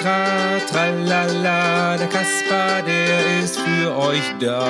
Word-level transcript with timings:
tra, 0.00 0.58
tralala. 0.70 1.96
Der 1.96 2.08
Kasper, 2.08 2.82
der 2.82 3.40
ist 3.40 3.58
für 3.58 3.96
euch 3.96 4.22
da. 4.40 4.68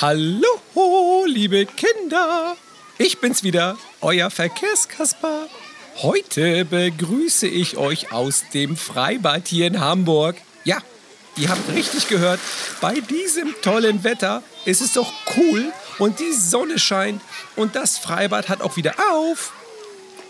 Hallo, 0.00 1.24
liebe 1.26 1.66
Kinder. 1.66 2.56
Ich 2.98 3.20
bin's 3.20 3.42
wieder, 3.42 3.78
euer 4.00 4.30
Verkehrskasper. 4.30 5.46
Heute 6.02 6.64
begrüße 6.64 7.46
ich 7.46 7.76
euch 7.76 8.12
aus 8.12 8.44
dem 8.52 8.76
Freibad 8.76 9.48
hier 9.48 9.66
in 9.66 9.80
Hamburg. 9.80 10.36
Ja, 10.64 10.78
ihr 11.36 11.48
habt 11.48 11.70
richtig 11.72 12.08
gehört. 12.08 12.40
Bei 12.80 13.00
diesem 13.00 13.54
tollen 13.62 14.04
Wetter 14.04 14.42
ist 14.64 14.80
es 14.80 14.92
doch 14.92 15.12
cool 15.36 15.72
und 15.98 16.20
die 16.20 16.32
Sonne 16.32 16.78
scheint 16.78 17.22
und 17.56 17.76
das 17.76 17.98
Freibad 17.98 18.48
hat 18.48 18.62
auch 18.62 18.76
wieder 18.76 18.94
auf. 19.12 19.52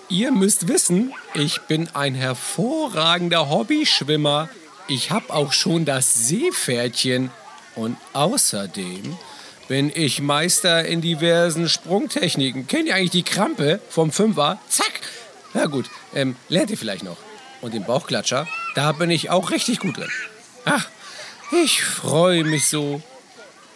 Ihr 0.08 0.32
müsst 0.32 0.68
wissen, 0.68 1.12
ich 1.34 1.62
bin 1.62 1.88
ein 1.94 2.14
hervorragender 2.14 3.48
Hobbyschwimmer. 3.48 4.48
Ich 4.86 5.10
habe 5.10 5.32
auch 5.32 5.52
schon 5.52 5.84
das 5.86 6.14
Seepferdchen 6.14 7.30
und 7.74 7.96
außerdem 8.12 9.16
bin 9.66 9.90
ich 9.94 10.20
Meister 10.20 10.84
in 10.84 11.00
diversen 11.00 11.68
Sprungtechniken. 11.68 12.66
Kennt 12.66 12.86
ihr 12.86 12.94
eigentlich 12.94 13.10
die 13.10 13.22
Krampe 13.22 13.80
vom 13.88 14.12
Fünfer? 14.12 14.60
Zack! 14.68 15.00
Na 15.54 15.66
gut, 15.66 15.86
ähm, 16.14 16.36
lernt 16.48 16.70
ihr 16.70 16.76
vielleicht 16.76 17.04
noch. 17.04 17.16
Und 17.62 17.72
den 17.72 17.84
Bauchklatscher, 17.84 18.46
da 18.74 18.92
bin 18.92 19.10
ich 19.10 19.30
auch 19.30 19.50
richtig 19.50 19.78
gut 19.80 19.96
drin. 19.96 20.10
Ach, 20.64 20.88
ich 21.52 21.82
freue 21.82 22.44
mich 22.44 22.66
so. 22.68 23.02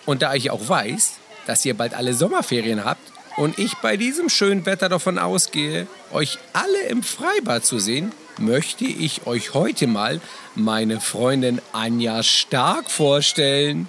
Und 0.06 0.22
da 0.22 0.34
ich 0.34 0.50
auch 0.50 0.68
weiß, 0.68 1.14
dass 1.46 1.64
ihr 1.64 1.74
bald 1.74 1.94
alle 1.94 2.14
Sommerferien 2.14 2.84
habt 2.84 3.02
und 3.36 3.58
ich 3.58 3.74
bei 3.76 3.96
diesem 3.96 4.28
schönen 4.28 4.66
Wetter 4.66 4.88
davon 4.88 5.18
ausgehe, 5.18 5.86
euch 6.12 6.38
alle 6.52 6.80
im 6.88 7.02
Freibad 7.02 7.64
zu 7.64 7.78
sehen, 7.78 8.12
möchte 8.38 8.84
ich 8.84 9.26
euch 9.26 9.54
heute 9.54 9.86
mal 9.86 10.20
meine 10.54 11.00
Freundin 11.00 11.60
Anja 11.72 12.22
Stark 12.22 12.90
vorstellen. 12.90 13.88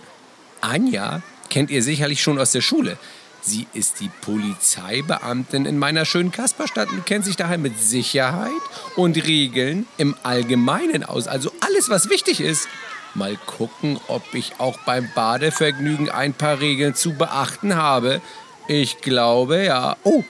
Anja 0.62 1.22
kennt 1.50 1.72
ihr 1.72 1.84
sicherlich 1.84 2.22
schon 2.22 2.40
aus 2.40 2.52
der 2.52 2.62
Schule. 2.62 2.98
Sie 3.42 3.68
ist 3.74 4.00
die 4.00 4.10
Polizeibeamtin 4.22 5.66
in 5.66 5.78
meiner 5.78 6.06
schönen 6.06 6.32
Kasperstadt 6.32 6.90
und 6.92 7.06
kennt 7.06 7.26
sich 7.26 7.36
daher 7.36 7.58
mit 7.58 7.80
Sicherheit 7.80 8.52
und 8.96 9.16
Regeln 9.16 9.88
im 9.98 10.16
Allgemeinen 10.24 11.04
aus. 11.04 11.28
Also 11.28 11.52
alles, 11.62 11.90
was 11.90 12.10
wichtig 12.10 12.42
ist. 12.42 12.68
Mal 13.16 13.38
gucken, 13.38 14.00
ob 14.08 14.34
ich 14.34 14.60
auch 14.60 14.78
beim 14.86 15.10
Badevergnügen 15.16 16.10
ein 16.10 16.34
paar 16.34 16.60
Regeln 16.60 16.96
zu 16.96 17.14
beachten 17.14 17.76
habe. 17.76 18.22
Ich 18.68 19.02
glaube 19.02 19.64
ja. 19.64 19.98
Oh, 20.04 20.24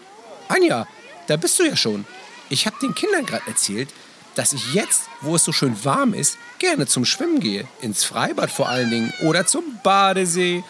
Anja, 0.47 0.87
da 1.27 1.35
bist 1.35 1.59
du 1.59 1.63
ja 1.63 1.75
schon. 1.75 2.05
Ich 2.49 2.65
habe 2.65 2.77
den 2.81 2.95
Kindern 2.95 3.25
gerade 3.25 3.47
erzählt, 3.47 3.89
dass 4.35 4.53
ich 4.53 4.73
jetzt, 4.73 5.03
wo 5.21 5.35
es 5.35 5.43
so 5.43 5.51
schön 5.51 5.83
warm 5.83 6.13
ist, 6.13 6.37
gerne 6.59 6.87
zum 6.87 7.03
Schwimmen 7.03 7.41
gehe. 7.41 7.67
Ins 7.81 8.05
Freibad 8.05 8.49
vor 8.49 8.69
allen 8.69 8.89
Dingen 8.89 9.13
oder 9.23 9.45
zum 9.45 9.63
Badesee. 9.83 10.63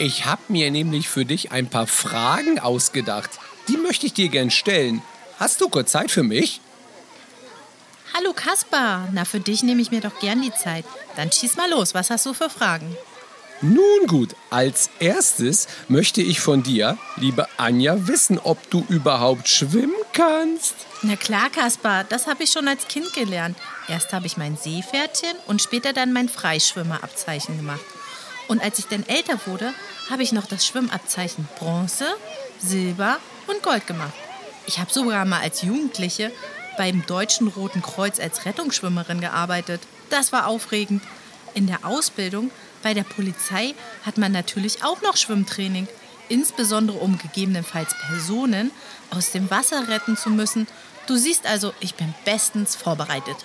Ich 0.00 0.24
habe 0.24 0.40
mir 0.48 0.70
nämlich 0.70 1.10
für 1.10 1.26
dich 1.26 1.52
ein 1.52 1.68
paar 1.68 1.86
Fragen 1.86 2.58
ausgedacht. 2.58 3.28
Die 3.68 3.76
möchte 3.76 4.06
ich 4.06 4.14
dir 4.14 4.30
gern 4.30 4.50
stellen. 4.50 5.02
Hast 5.38 5.60
du 5.60 5.68
kurz 5.68 5.92
Zeit 5.92 6.10
für 6.10 6.22
mich? 6.22 6.62
Hallo 8.14 8.32
Kaspar, 8.32 9.10
na 9.12 9.26
für 9.26 9.40
dich 9.40 9.62
nehme 9.62 9.82
ich 9.82 9.90
mir 9.90 10.00
doch 10.00 10.18
gern 10.18 10.40
die 10.40 10.54
Zeit. 10.54 10.86
Dann 11.16 11.30
schieß 11.30 11.56
mal 11.56 11.68
los, 11.68 11.92
was 11.92 12.08
hast 12.08 12.24
du 12.24 12.32
für 12.32 12.48
Fragen? 12.48 12.96
Nun 13.60 14.06
gut, 14.06 14.34
als 14.48 14.88
erstes 15.00 15.68
möchte 15.88 16.22
ich 16.22 16.40
von 16.40 16.62
dir, 16.62 16.96
liebe 17.16 17.46
Anja, 17.58 18.06
wissen, 18.08 18.38
ob 18.38 18.70
du 18.70 18.86
überhaupt 18.88 19.48
schwimmen 19.48 19.92
kannst. 20.14 20.76
Na 21.02 21.16
klar, 21.16 21.50
Kaspar, 21.50 22.04
das 22.04 22.26
habe 22.26 22.44
ich 22.44 22.50
schon 22.52 22.68
als 22.68 22.88
Kind 22.88 23.12
gelernt. 23.12 23.58
Erst 23.86 24.14
habe 24.14 24.26
ich 24.26 24.38
mein 24.38 24.56
Seepferdchen 24.56 25.36
und 25.46 25.60
später 25.60 25.92
dann 25.92 26.14
mein 26.14 26.30
Freischwimmerabzeichen 26.30 27.58
gemacht. 27.58 27.84
Und 28.50 28.60
als 28.60 28.80
ich 28.80 28.88
dann 28.88 29.06
älter 29.06 29.38
wurde, 29.46 29.72
habe 30.10 30.24
ich 30.24 30.32
noch 30.32 30.44
das 30.44 30.66
Schwimmabzeichen 30.66 31.46
Bronze, 31.56 32.04
Silber 32.58 33.18
und 33.46 33.62
Gold 33.62 33.86
gemacht. 33.86 34.12
Ich 34.66 34.80
habe 34.80 34.92
sogar 34.92 35.24
mal 35.24 35.40
als 35.40 35.62
Jugendliche 35.62 36.32
beim 36.76 37.06
Deutschen 37.06 37.46
Roten 37.46 37.80
Kreuz 37.80 38.18
als 38.18 38.46
Rettungsschwimmerin 38.46 39.20
gearbeitet. 39.20 39.82
Das 40.10 40.32
war 40.32 40.48
aufregend. 40.48 41.00
In 41.54 41.68
der 41.68 41.86
Ausbildung 41.86 42.50
bei 42.82 42.92
der 42.92 43.04
Polizei 43.04 43.72
hat 44.04 44.18
man 44.18 44.32
natürlich 44.32 44.82
auch 44.82 45.00
noch 45.00 45.16
Schwimmtraining, 45.16 45.86
insbesondere 46.28 46.98
um 46.98 47.18
gegebenenfalls 47.18 47.94
Personen 48.08 48.72
aus 49.10 49.30
dem 49.30 49.48
Wasser 49.52 49.86
retten 49.86 50.16
zu 50.16 50.28
müssen. 50.28 50.66
Du 51.06 51.14
siehst 51.14 51.46
also, 51.46 51.72
ich 51.78 51.94
bin 51.94 52.12
bestens 52.24 52.74
vorbereitet. 52.74 53.36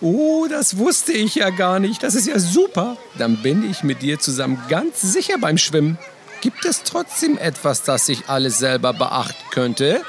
Oh, 0.00 0.46
das 0.48 0.78
wusste 0.78 1.12
ich 1.12 1.34
ja 1.34 1.50
gar 1.50 1.78
nicht. 1.78 2.02
Das 2.02 2.14
ist 2.14 2.26
ja 2.26 2.38
super. 2.38 2.96
Dann 3.18 3.42
bin 3.42 3.68
ich 3.68 3.82
mit 3.82 4.02
dir 4.02 4.18
zusammen 4.18 4.62
ganz 4.68 5.00
sicher 5.00 5.36
beim 5.38 5.58
Schwimmen. 5.58 5.98
Gibt 6.40 6.64
es 6.64 6.82
trotzdem 6.84 7.36
etwas, 7.36 7.82
das 7.82 8.08
ich 8.08 8.28
alles 8.28 8.58
selber 8.58 8.94
beachten 8.94 9.44
könnte? 9.50 10.00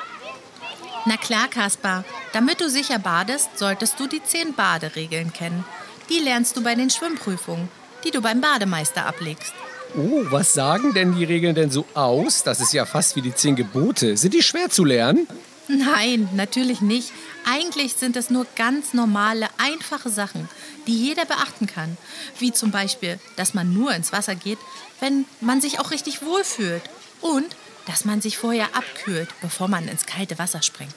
Na 1.06 1.18
klar, 1.18 1.50
Kaspar. 1.50 2.06
Damit 2.32 2.62
du 2.62 2.70
sicher 2.70 3.00
badest, 3.00 3.58
solltest 3.58 4.00
du 4.00 4.08
die 4.08 4.24
zehn 4.24 4.54
Baderegeln 4.54 5.34
kennen. 5.34 5.66
Die 6.10 6.20
lernst 6.20 6.56
du 6.56 6.64
bei 6.64 6.76
den 6.76 6.90
Schwimmprüfungen, 6.90 7.68
die 8.06 8.12
du 8.12 8.22
beim 8.22 8.40
Bademeister 8.40 9.06
ablegst. 9.06 9.54
Oh, 9.98 10.22
was 10.30 10.54
sagen 10.54 10.94
denn 10.94 11.16
die 11.16 11.26
Regeln 11.26 11.54
denn 11.54 11.70
so 11.70 11.86
aus? 11.96 12.44
Das 12.44 12.62
ist 12.62 12.72
ja 12.72 12.86
fast 12.86 13.18
wie 13.18 13.22
die 13.22 13.36
zehn 13.36 13.58
Gebote. 13.58 14.16
Sind 14.16 14.34
die 14.34 14.44
schwer 14.44 14.70
zu 14.70 14.86
lernen? 14.86 15.28
Nein, 15.78 16.28
natürlich 16.34 16.82
nicht. 16.82 17.12
Eigentlich 17.46 17.94
sind 17.94 18.18
es 18.18 18.30
nur 18.30 18.46
ganz 18.56 18.94
normale, 18.94 19.48
einfache 19.58 20.10
Sachen, 20.10 20.50
die 20.86 21.08
jeder 21.08 21.26
beachten 21.26 21.66
kann. 21.66 21.98
Wie 22.40 22.52
zum 22.52 22.72
Beispiel, 22.72 23.20
dass 23.38 23.54
man 23.54 23.74
nur 23.74 23.94
ins 23.94 24.12
Wasser 24.12 24.36
geht, 24.36 24.60
wenn 25.00 25.26
man 25.40 25.62
sich 25.62 25.80
auch 25.80 25.92
richtig 25.92 26.24
wohlfühlt. 26.24 26.84
Und 27.22 27.56
dass 27.86 28.06
man 28.06 28.22
sich 28.22 28.38
vorher 28.38 28.76
abkühlt, 28.76 29.30
bevor 29.42 29.68
man 29.68 29.88
ins 29.88 30.06
kalte 30.06 30.38
Wasser 30.40 30.62
springt. 30.62 30.96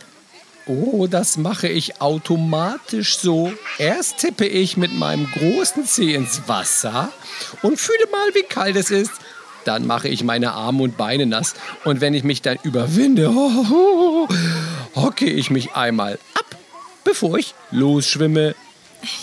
Oh, 0.67 1.07
das 1.07 1.37
mache 1.37 1.69
ich 1.69 2.01
automatisch 2.01 3.19
so. 3.19 3.53
Erst 3.79 4.19
tippe 4.19 4.47
ich 4.47 4.77
mit 4.77 4.95
meinem 4.95 5.31
großen 5.31 5.85
Zeh 5.85 6.15
ins 6.15 6.43
Wasser 6.47 7.13
und 7.63 7.79
fühle 7.79 8.07
mal, 8.11 8.35
wie 8.35 8.45
kalt 8.45 8.77
es 8.77 8.91
ist. 8.91 9.13
Dann 9.65 9.87
mache 9.87 10.09
ich 10.09 10.25
meine 10.25 10.53
Arme 10.53 10.83
und 10.83 10.97
Beine 10.97 11.27
nass. 11.27 11.55
Und 11.85 12.01
wenn 12.01 12.15
ich 12.15 12.25
mich 12.25 12.43
dann 12.43 12.59
überwinde, 12.63 13.31
oh, 13.35 13.67
oh, 13.71 14.29
hocke 14.95 15.27
ich 15.27 15.51
mich 15.51 15.75
einmal 15.75 16.19
ab, 16.35 16.57
bevor 17.05 17.39
ich 17.39 17.55
losschwimme. 17.71 18.55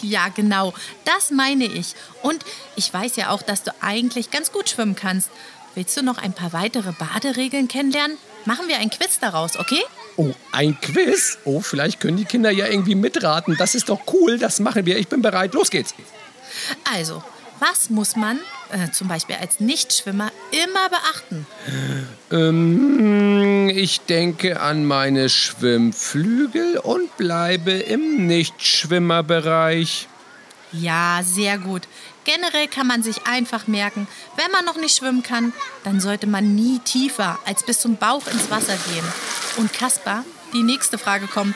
Ja, 0.01 0.27
genau, 0.29 0.73
das 1.05 1.31
meine 1.31 1.65
ich. 1.65 1.95
Und 2.21 2.43
ich 2.75 2.93
weiß 2.93 3.15
ja 3.15 3.29
auch, 3.29 3.41
dass 3.41 3.63
du 3.63 3.71
eigentlich 3.81 4.29
ganz 4.31 4.51
gut 4.51 4.69
schwimmen 4.69 4.95
kannst. 4.95 5.29
Willst 5.73 5.95
du 5.97 6.03
noch 6.03 6.17
ein 6.17 6.33
paar 6.33 6.53
weitere 6.53 6.91
Baderegeln 6.91 7.67
kennenlernen? 7.67 8.17
Machen 8.45 8.67
wir 8.67 8.77
ein 8.77 8.89
Quiz 8.89 9.19
daraus, 9.19 9.57
okay? 9.57 9.81
Oh, 10.17 10.31
ein 10.51 10.79
Quiz? 10.81 11.37
Oh, 11.45 11.61
vielleicht 11.61 11.99
können 11.99 12.17
die 12.17 12.25
Kinder 12.25 12.51
ja 12.51 12.67
irgendwie 12.67 12.95
mitraten. 12.95 13.55
Das 13.57 13.75
ist 13.75 13.89
doch 13.89 14.01
cool, 14.13 14.37
das 14.37 14.59
machen 14.59 14.85
wir. 14.85 14.97
Ich 14.97 15.07
bin 15.07 15.21
bereit. 15.21 15.53
Los 15.53 15.71
geht's. 15.71 15.93
Also, 16.91 17.23
was 17.59 17.89
muss 17.89 18.15
man 18.15 18.39
äh, 18.71 18.91
zum 18.91 19.07
Beispiel 19.07 19.37
als 19.39 19.59
Nichtschwimmer 19.59 20.31
immer 20.51 20.89
beachten? 20.89 21.47
Ähm, 22.31 23.50
ich 23.69 24.01
denke 24.01 24.59
an 24.59 24.85
meine 24.85 25.29
Schwimmflügel 25.29 26.77
und 26.77 27.15
bleibe 27.17 27.71
im 27.71 28.27
Nichtschwimmerbereich. 28.27 30.07
Ja, 30.71 31.21
sehr 31.23 31.57
gut. 31.57 31.83
Generell 32.23 32.67
kann 32.67 32.87
man 32.87 33.03
sich 33.03 33.25
einfach 33.25 33.67
merken, 33.67 34.07
wenn 34.37 34.51
man 34.51 34.63
noch 34.63 34.77
nicht 34.77 34.95
schwimmen 34.95 35.23
kann, 35.23 35.53
dann 35.83 35.99
sollte 35.99 36.27
man 36.27 36.55
nie 36.55 36.79
tiefer 36.79 37.39
als 37.45 37.63
bis 37.63 37.79
zum 37.79 37.97
Bauch 37.97 38.27
ins 38.27 38.51
Wasser 38.51 38.77
gehen. 38.91 39.05
Und 39.57 39.73
Kaspar, 39.73 40.23
die 40.53 40.63
nächste 40.63 40.97
Frage 40.97 41.27
kommt. 41.27 41.55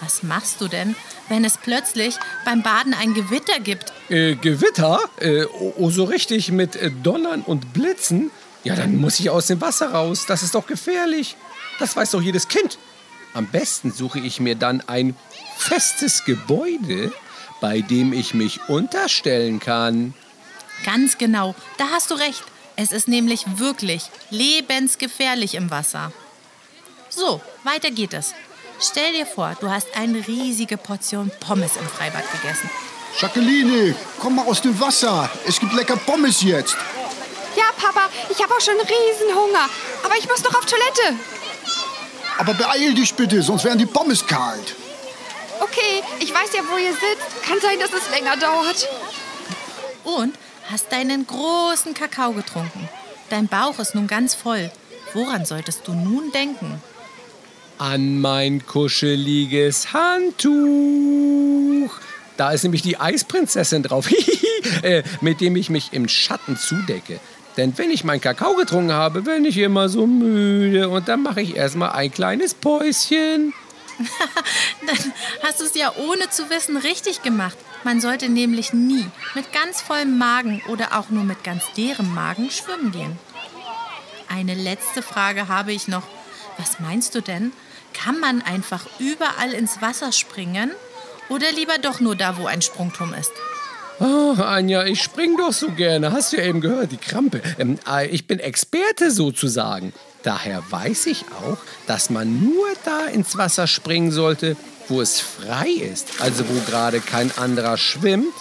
Was 0.00 0.22
machst 0.22 0.60
du 0.60 0.68
denn, 0.68 0.94
wenn 1.28 1.44
es 1.44 1.56
plötzlich 1.56 2.16
beim 2.44 2.62
Baden 2.62 2.94
ein 2.94 3.14
Gewitter 3.14 3.58
gibt? 3.60 3.92
Äh, 4.08 4.34
Gewitter? 4.36 5.00
Äh, 5.18 5.44
oh, 5.44 5.90
so 5.90 6.04
richtig 6.04 6.52
mit 6.52 6.76
äh, 6.76 6.90
Donnern 6.90 7.42
und 7.42 7.72
Blitzen? 7.72 8.30
Ja, 8.64 8.74
dann 8.76 8.96
muss 8.96 9.20
ich 9.20 9.30
aus 9.30 9.46
dem 9.46 9.60
Wasser 9.60 9.92
raus. 9.92 10.24
Das 10.26 10.42
ist 10.42 10.54
doch 10.54 10.66
gefährlich. 10.66 11.36
Das 11.78 11.96
weiß 11.96 12.12
doch 12.12 12.22
jedes 12.22 12.48
Kind. 12.48 12.78
Am 13.34 13.46
besten 13.46 13.92
suche 13.92 14.20
ich 14.20 14.38
mir 14.40 14.54
dann 14.54 14.80
ein 14.86 15.16
festes 15.56 16.24
Gebäude, 16.24 17.12
bei 17.60 17.80
dem 17.80 18.12
ich 18.12 18.34
mich 18.34 18.68
unterstellen 18.68 19.58
kann. 19.58 20.14
Ganz 20.84 21.18
genau, 21.18 21.54
da 21.78 21.86
hast 21.90 22.10
du 22.10 22.14
recht. 22.14 22.42
Es 22.76 22.92
ist 22.92 23.08
nämlich 23.08 23.44
wirklich 23.58 24.04
lebensgefährlich 24.30 25.54
im 25.54 25.70
Wasser. 25.70 26.12
So, 27.08 27.40
weiter 27.62 27.90
geht 27.90 28.12
es. 28.12 28.34
Stell 28.80 29.12
dir 29.12 29.26
vor, 29.26 29.56
du 29.60 29.70
hast 29.70 29.96
eine 29.96 30.26
riesige 30.26 30.76
Portion 30.76 31.30
Pommes 31.40 31.76
im 31.76 31.86
Freibad 31.86 32.24
gegessen. 32.32 32.68
Jacqueline, 33.20 33.94
komm 34.18 34.34
mal 34.36 34.46
aus 34.46 34.60
dem 34.60 34.78
Wasser. 34.80 35.30
Es 35.46 35.60
gibt 35.60 35.72
lecker 35.72 35.96
Pommes 35.96 36.42
jetzt. 36.42 36.76
Ja, 37.56 37.64
Papa, 37.76 38.08
ich 38.28 38.42
habe 38.42 38.52
auch 38.52 38.60
schon 38.60 38.74
riesen 38.74 39.34
Hunger. 39.34 39.68
Aber 40.04 40.16
ich 40.18 40.28
muss 40.28 40.42
noch 40.42 40.54
auf 40.56 40.66
Toilette. 40.66 41.20
Aber 42.38 42.54
beeil 42.54 42.94
dich 42.94 43.14
bitte, 43.14 43.42
sonst 43.42 43.64
werden 43.64 43.78
die 43.78 43.86
Pommes 43.86 44.26
kalt. 44.26 44.74
Okay, 45.60 46.02
ich 46.20 46.32
weiß 46.32 46.50
ja, 46.54 46.62
wo 46.70 46.76
ihr 46.76 46.92
sitzt. 46.92 47.42
Kann 47.46 47.60
sein, 47.60 47.78
dass 47.78 47.92
es 47.92 48.10
länger 48.10 48.36
dauert. 48.36 48.88
Und 50.04 50.34
hast 50.70 50.90
deinen 50.92 51.26
großen 51.26 51.94
Kakao 51.94 52.32
getrunken. 52.32 52.88
Dein 53.30 53.48
Bauch 53.48 53.78
ist 53.78 53.94
nun 53.94 54.06
ganz 54.06 54.34
voll. 54.34 54.70
Woran 55.14 55.44
solltest 55.46 55.86
du 55.86 55.92
nun 55.92 56.32
denken? 56.32 56.82
An 57.78 58.20
mein 58.20 58.66
kuscheliges 58.66 59.92
Handtuch. 59.92 60.40
Da 62.36 62.50
ist 62.50 62.64
nämlich 62.64 62.82
die 62.82 62.98
Eisprinzessin 62.98 63.84
drauf, 63.84 64.08
äh, 64.82 65.02
mit 65.20 65.40
dem 65.40 65.56
ich 65.56 65.70
mich 65.70 65.92
im 65.92 66.08
Schatten 66.08 66.56
zudecke. 66.56 67.20
Denn 67.56 67.76
wenn 67.78 67.90
ich 67.90 68.04
meinen 68.04 68.20
Kakao 68.20 68.54
getrunken 68.54 68.92
habe, 68.92 69.22
bin 69.22 69.44
ich 69.44 69.58
immer 69.58 69.88
so 69.88 70.06
müde 70.06 70.88
und 70.88 71.08
dann 71.08 71.22
mache 71.22 71.40
ich 71.40 71.56
erstmal 71.56 71.90
ein 71.90 72.10
kleines 72.10 72.54
Päuschen. 72.54 73.52
Dann 74.86 75.12
hast 75.44 75.60
du 75.60 75.64
es 75.64 75.74
ja 75.74 75.92
ohne 75.96 76.28
zu 76.28 76.50
wissen 76.50 76.76
richtig 76.76 77.22
gemacht. 77.22 77.56
Man 77.84 78.00
sollte 78.00 78.28
nämlich 78.28 78.72
nie 78.72 79.06
mit 79.34 79.52
ganz 79.52 79.80
vollem 79.82 80.18
Magen 80.18 80.62
oder 80.68 80.98
auch 80.98 81.10
nur 81.10 81.22
mit 81.22 81.44
ganz 81.44 81.62
leerem 81.76 82.12
Magen 82.12 82.50
schwimmen 82.50 82.90
gehen. 82.90 83.18
Eine 84.28 84.54
letzte 84.54 85.02
Frage 85.02 85.48
habe 85.48 85.72
ich 85.72 85.86
noch. 85.86 86.02
Was 86.58 86.80
meinst 86.80 87.14
du 87.14 87.20
denn? 87.20 87.52
Kann 87.92 88.18
man 88.18 88.42
einfach 88.42 88.86
überall 88.98 89.52
ins 89.52 89.80
Wasser 89.80 90.10
springen? 90.12 90.72
Oder 91.28 91.52
lieber 91.52 91.78
doch 91.78 92.00
nur 92.00 92.16
da, 92.16 92.36
wo 92.36 92.46
ein 92.46 92.62
Sprungturm 92.62 93.14
ist? 93.14 93.32
Oh, 94.00 94.34
Anja, 94.38 94.84
ich 94.84 95.02
spring 95.02 95.36
doch 95.36 95.52
so 95.52 95.70
gerne. 95.70 96.10
Hast 96.10 96.32
du 96.32 96.36
ja 96.38 96.44
eben 96.44 96.60
gehört, 96.60 96.90
die 96.90 96.96
Krampe. 96.96 97.40
Ähm, 97.58 97.78
äh, 97.88 98.08
ich 98.08 98.26
bin 98.26 98.40
Experte 98.40 99.10
sozusagen. 99.10 99.92
Daher 100.24 100.62
weiß 100.68 101.06
ich 101.06 101.24
auch, 101.42 101.58
dass 101.86 102.10
man 102.10 102.42
nur 102.42 102.66
da 102.84 103.06
ins 103.06 103.36
Wasser 103.36 103.66
springen 103.66 104.10
sollte, 104.10 104.56
wo 104.88 105.00
es 105.00 105.20
frei 105.20 105.68
ist. 105.68 106.20
Also 106.20 106.44
wo 106.48 106.60
gerade 106.68 107.00
kein 107.00 107.30
anderer 107.38 107.76
schwimmt. 107.76 108.34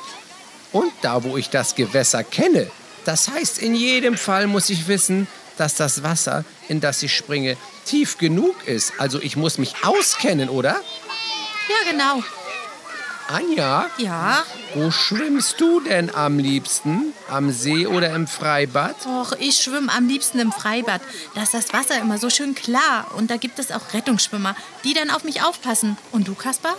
Und 0.71 0.91
da, 1.03 1.23
wo 1.23 1.37
ich 1.37 1.49
das 1.49 1.75
Gewässer 1.75 2.23
kenne. 2.23 2.67
Das 3.05 3.27
heißt, 3.27 3.59
in 3.59 3.75
jedem 3.75 4.17
Fall 4.17 4.47
muss 4.47 4.71
ich 4.71 4.87
wissen, 4.87 5.27
dass 5.57 5.75
das 5.75 6.01
Wasser, 6.01 6.45
in 6.67 6.81
das 6.81 7.03
ich 7.03 7.15
springe, 7.15 7.57
tief 7.85 8.17
genug 8.17 8.67
ist. 8.67 8.93
Also 8.97 9.21
ich 9.21 9.35
muss 9.35 9.59
mich 9.59 9.75
auskennen, 9.83 10.49
oder? 10.49 10.81
Ja, 11.69 11.91
genau. 11.91 12.23
Anja, 13.27 13.87
Ja. 13.97 14.43
wo 14.75 14.91
schwimmst 14.91 15.59
du 15.59 15.79
denn 15.81 16.13
am 16.13 16.39
liebsten? 16.39 17.13
Am 17.29 17.51
See 17.51 17.87
oder 17.87 18.13
im 18.13 18.27
Freibad? 18.27 18.95
Och, 19.05 19.33
ich 19.39 19.57
schwimme 19.57 19.91
am 19.95 20.07
liebsten 20.07 20.39
im 20.39 20.51
Freibad. 20.51 21.01
Da 21.35 21.43
ist 21.43 21.53
das 21.53 21.71
Wasser 21.73 21.99
immer 22.01 22.17
so 22.17 22.29
schön 22.29 22.53
klar. 22.55 23.07
Und 23.15 23.31
da 23.31 23.37
gibt 23.37 23.59
es 23.59 23.71
auch 23.71 23.93
Rettungsschwimmer, 23.93 24.55
die 24.83 24.93
dann 24.93 25.09
auf 25.09 25.23
mich 25.23 25.41
aufpassen. 25.43 25.97
Und 26.11 26.27
du, 26.27 26.35
Kaspar? 26.35 26.75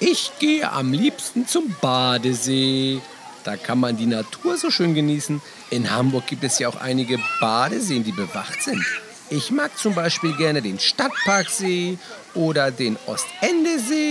Ich 0.00 0.32
gehe 0.38 0.70
am 0.70 0.92
liebsten 0.92 1.46
zum 1.46 1.74
Badesee. 1.80 3.00
Da 3.44 3.56
kann 3.56 3.78
man 3.78 3.96
die 3.96 4.06
Natur 4.06 4.56
so 4.58 4.70
schön 4.70 4.94
genießen. 4.94 5.40
In 5.70 5.90
Hamburg 5.90 6.26
gibt 6.26 6.44
es 6.44 6.58
ja 6.58 6.68
auch 6.68 6.76
einige 6.80 7.18
Badeseen, 7.40 8.04
die 8.04 8.12
bewacht 8.12 8.62
sind. 8.62 8.84
Ich 9.30 9.50
mag 9.50 9.76
zum 9.76 9.94
Beispiel 9.94 10.32
gerne 10.36 10.62
den 10.62 10.78
Stadtparksee 10.78 11.98
oder 12.34 12.70
den 12.70 12.96
Ostendesee 13.06 14.05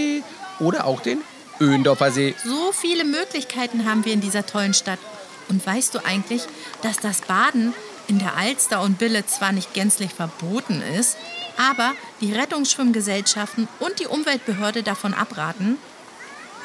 oder 0.60 0.86
auch 0.86 1.02
den 1.02 1.22
Öhendorfer 1.60 2.12
See. 2.12 2.36
So 2.44 2.72
viele 2.72 3.06
Möglichkeiten 3.06 3.90
haben 3.90 4.06
wir 4.06 4.14
in 4.14 4.22
dieser 4.22 4.46
tollen 4.46 4.74
Stadt. 4.74 5.00
Und 5.48 5.66
weißt 5.66 5.94
du 5.94 6.00
eigentlich, 6.06 6.44
dass 6.82 6.98
das 6.98 7.22
Baden 7.22 7.74
in 8.08 8.20
der 8.20 8.36
Alster 8.36 8.82
und 8.82 8.98
Bille 8.98 9.26
zwar 9.26 9.52
nicht 9.52 9.74
gänzlich 9.74 10.14
verboten 10.14 10.82
ist, 11.00 11.18
aber 11.58 11.94
die 12.22 12.34
Rettungsschwimmgesellschaften 12.34 13.68
und 13.80 14.00
die 14.00 14.08
Umweltbehörde 14.08 14.84
davon 14.84 15.14
abraten? 15.14 15.78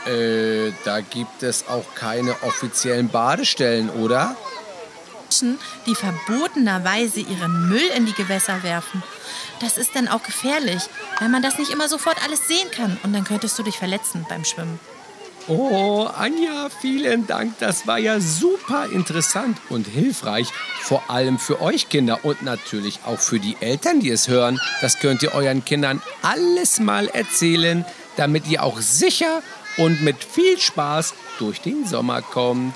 Äh, 0.06 0.72
da 0.84 1.00
gibt 1.00 1.42
es 1.42 1.68
auch 1.68 1.94
keine 1.94 2.42
offiziellen 2.42 3.08
Badestellen, 3.08 3.90
oder? 3.90 4.34
Menschen, 5.30 5.60
die 5.86 5.94
verbotenerweise 5.94 7.20
ihren 7.20 7.68
Müll 7.68 7.88
in 7.96 8.04
die 8.04 8.14
Gewässer 8.14 8.64
werfen. 8.64 9.00
Das 9.60 9.78
ist 9.78 9.94
dann 9.94 10.08
auch 10.08 10.24
gefährlich, 10.24 10.82
weil 11.20 11.28
man 11.28 11.40
das 11.40 11.56
nicht 11.56 11.70
immer 11.70 11.88
sofort 11.88 12.16
alles 12.24 12.48
sehen 12.48 12.68
kann. 12.72 12.98
Und 13.04 13.12
dann 13.12 13.22
könntest 13.22 13.56
du 13.56 13.62
dich 13.62 13.78
verletzen 13.78 14.26
beim 14.28 14.44
Schwimmen. 14.44 14.80
Oh, 15.46 16.08
Anja, 16.16 16.68
vielen 16.80 17.28
Dank. 17.28 17.56
Das 17.60 17.86
war 17.86 17.98
ja 17.98 18.18
super 18.18 18.86
interessant 18.86 19.56
und 19.68 19.86
hilfreich. 19.86 20.48
Vor 20.80 21.04
allem 21.08 21.38
für 21.38 21.60
euch 21.60 21.88
Kinder 21.88 22.24
und 22.24 22.42
natürlich 22.42 22.98
auch 23.06 23.20
für 23.20 23.38
die 23.38 23.56
Eltern, 23.60 24.00
die 24.00 24.10
es 24.10 24.26
hören. 24.26 24.60
Das 24.80 24.98
könnt 24.98 25.22
ihr 25.22 25.32
euren 25.32 25.64
Kindern 25.64 26.02
alles 26.22 26.80
mal 26.80 27.06
erzählen, 27.06 27.84
damit 28.16 28.48
ihr 28.48 28.64
auch 28.64 28.80
sicher 28.80 29.42
und 29.76 30.02
mit 30.02 30.24
viel 30.24 30.58
Spaß 30.58 31.14
durch 31.38 31.60
den 31.60 31.86
Sommer 31.86 32.20
kommt. 32.20 32.74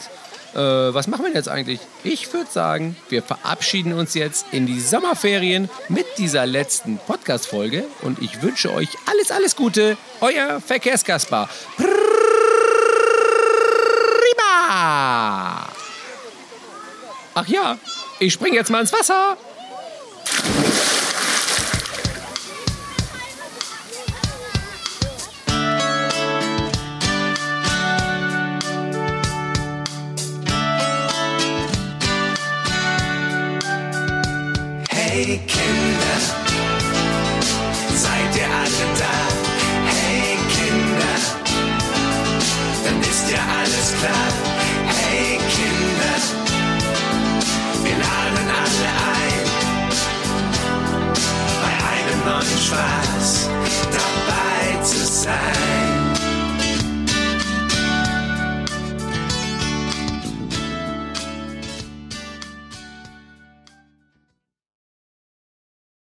Äh, 0.55 0.59
was 0.95 1.09
machen 1.09 1.25
wir 1.25 1.33
jetzt 1.33 1.49
eigentlich? 1.49 1.81
Ich 2.05 2.33
würde 2.33 2.51
sagen, 2.51 2.97
wir 3.09 3.23
verabschieden 3.23 3.93
uns 3.93 4.15
jetzt 4.15 4.47
in 4.53 4.67
die 4.67 4.81
Sommerferien 4.81 5.69
mit 5.89 6.07
dieser 6.19 6.47
letzten 6.47 6.99
Podcast-Folge 6.99 7.85
und 8.03 8.23
ich 8.23 8.41
wünsche 8.41 8.73
euch 8.73 8.89
alles, 9.07 9.33
alles 9.33 9.57
Gute. 9.57 9.97
Euer 10.21 10.61
Verkehrskasper. 10.61 11.49
Prima! 14.67 15.69
Ach 17.35 17.49
ja, 17.49 17.79
ich 18.21 18.33
spring 18.33 18.55
jetzt 18.55 18.71
mal 18.71 18.81
ins 18.81 18.93
Wasser. 18.93 19.37
Hey 35.27 35.41
Kinder, 35.47 36.21
seid 37.97 38.37
ihr 38.37 38.45
alle 38.45 38.87
da? 38.99 39.15
Hey 39.89 40.37
Kinder, 40.55 41.17
dann 42.85 43.01
ist 43.01 43.31
ja 43.31 43.39
alles 43.59 43.95
klar. 44.01 44.34